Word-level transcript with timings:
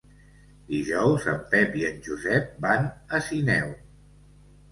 Dijous 0.69 1.25
en 1.33 1.43
Pep 1.51 1.75
i 1.81 1.85
en 1.91 2.01
Josep 2.07 2.49
van 2.65 2.87
a 3.19 3.23
Sineu. 3.29 3.71